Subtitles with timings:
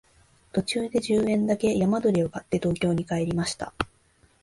[0.51, 3.71] 途中で十円だけ山鳥を買って東京に帰りました